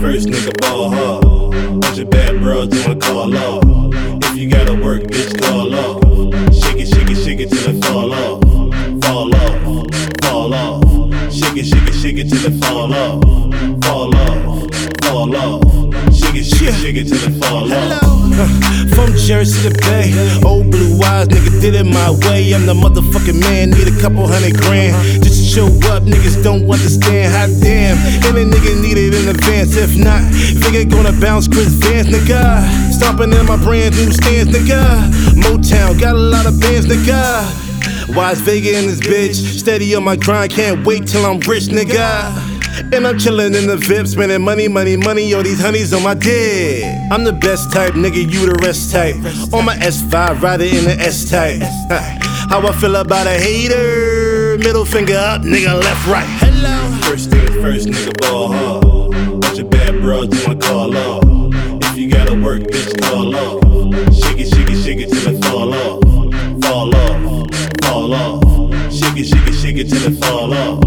[0.00, 1.80] first nigga ball hard.
[1.80, 3.64] Bunch of bad bros doing call off.
[4.24, 6.00] If you gotta work, bitch, call off.
[6.54, 8.42] Shake it, shake it, shake it till it fall off.
[9.04, 11.32] Fall off, fall off.
[11.32, 13.22] Shake it, shake it, shake it till it fall off.
[13.84, 16.14] Fall off, fall off.
[16.14, 18.20] Shake it, shake it, shake it till it fall off.
[18.94, 20.12] From Jersey to Bay,
[20.44, 22.54] old blue eyes, nigga did it my way.
[22.54, 26.04] I'm the motherfucking man, need a couple hundred grand just to show up.
[26.04, 27.98] Niggas don't understand, How damn.
[28.24, 30.20] Any nigga need it in advance, if not,
[30.60, 32.92] nigga gonna bounce Chris Vance, nigga.
[32.92, 35.10] Stomping in my brand new stands, nigga.
[35.40, 38.14] Motown got a lot of bands, nigga.
[38.14, 42.50] Wise Vega in this bitch, steady on my grind, can't wait till I'm rich, nigga.
[42.92, 45.32] And I'm chillin' in the VIP, spending money, money, money.
[45.34, 46.84] All these honeys on my dick.
[47.10, 49.16] I'm the best type, nigga, you the rest type.
[49.52, 51.60] On my S5, rider in the S type.
[52.50, 54.58] How I feel about a hater?
[54.58, 56.26] Middle finger up, nigga, left, right.
[56.40, 57.00] Hello.
[57.02, 58.89] First things first, nigga ball hard.
[60.10, 61.22] Bad call off.
[61.84, 63.62] If you gotta work, bitch, call off.
[64.12, 66.02] Shake it, shake it, shake it till it fall off.
[66.64, 68.92] Fall off, fall off.
[68.92, 70.82] Shake it, shake it, shake it till it fall off.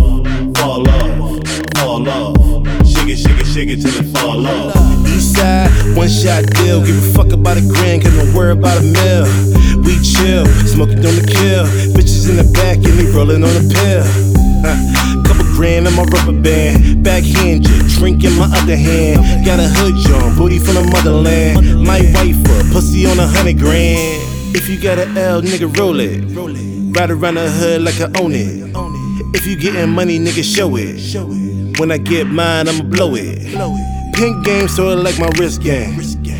[0.57, 1.39] Fall off,
[1.77, 2.85] fall off.
[2.85, 5.07] Shake it, shake it, shake it till it fall off.
[5.07, 6.85] East side, one shot deal.
[6.85, 9.23] Give a fuck about a grand, cause don't worry about a mill.
[9.87, 11.63] We chill, smoking on the kill.
[11.95, 14.03] Bitches in the back, and me rolling on a pill.
[14.67, 15.23] Huh.
[15.23, 17.03] Couple grand on my rubber band.
[17.03, 17.65] Backhand
[18.03, 19.45] drink in my other hand.
[19.45, 21.87] Got a hood on, booty from the motherland.
[21.87, 24.21] My wife a pussy on a hundred grand.
[24.53, 26.19] If you got an L, nigga, roll it.
[26.97, 28.75] Ride around the hood like I own it.
[29.33, 31.79] If you getting money, nigga, show it.
[31.79, 33.39] When I get mine, I'ma blow it.
[34.13, 35.97] Pink game, sorta like my wrist game.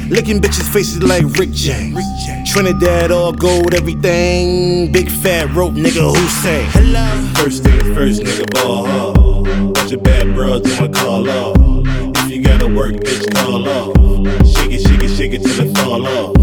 [0.10, 2.04] Licking bitches' faces like Rick James.
[2.52, 4.92] Trinidad, all gold, everything.
[4.92, 6.66] Big fat rope, nigga, who say?
[6.72, 7.08] Hello.
[7.42, 9.73] First things first, nigga ball.
[9.94, 11.56] Of bad bros doing call off.
[12.26, 13.94] If you gotta work, bitch, call off.
[14.48, 16.34] Shake it, shake it, shake it till it fall off.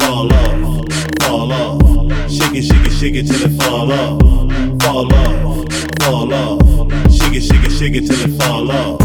[0.00, 2.28] Fall off, fall off.
[2.28, 4.20] Shake it, shake it, shake it till it fall off.
[4.82, 5.68] Fall off,
[6.02, 7.12] fall off.
[7.12, 9.00] Shake it, shake it, shake it till it fall off.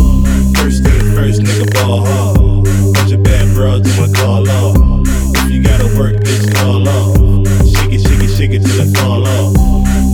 [0.57, 2.63] First things first, nigga ball hard.
[2.95, 4.75] Bunch of bad bros doing call off.
[5.37, 7.45] If you gotta work, bitch, call off.
[7.67, 9.53] Shake it, shake it, shake it till it fall off.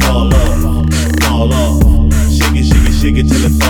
[0.04, 2.14] Fall off, fall off.
[2.30, 3.69] Shake it, shake it, shake it till it fall off.